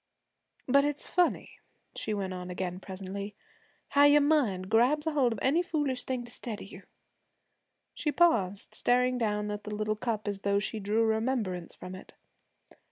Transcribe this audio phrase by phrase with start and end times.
[0.67, 1.59] 'But it's funny,'
[1.95, 3.35] she went on again presently,
[3.89, 6.81] 'how your mind grabs ahold of any foolish thing to steady you.'
[7.93, 12.15] She paused, staring down at the little cup as though she drew remembrance from it.